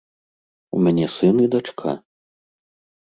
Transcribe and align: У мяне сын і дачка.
У 0.77 0.79
мяне 0.87 1.05
сын 1.15 1.35
і 1.43 1.47
дачка. 1.57 1.91